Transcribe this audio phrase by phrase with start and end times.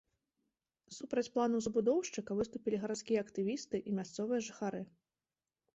[0.97, 4.81] Супраць планаў забудоўшчыка выступілі гарадскія актывісты і мясцовыя жыхары.